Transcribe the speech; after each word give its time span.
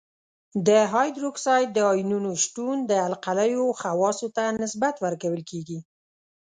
د 0.67 0.69
هایدروکساید 0.93 1.69
د 1.73 1.79
آیونونو 1.91 2.31
شتون 2.43 2.77
د 2.89 2.91
القلیو 3.07 3.65
خواصو 3.79 4.27
ته 4.35 4.43
نسبت 4.61 4.95
ورکول 5.05 5.41
کیږي. 5.51 5.79